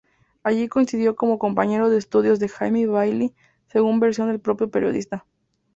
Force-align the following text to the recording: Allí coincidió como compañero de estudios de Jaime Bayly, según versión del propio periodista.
Allí 0.41 0.67
coincidió 0.67 1.15
como 1.15 1.37
compañero 1.37 1.91
de 1.91 1.99
estudios 1.99 2.39
de 2.39 2.49
Jaime 2.49 2.87
Bayly, 2.87 3.35
según 3.67 3.99
versión 3.99 4.29
del 4.29 4.39
propio 4.41 4.71
periodista. 4.71 5.27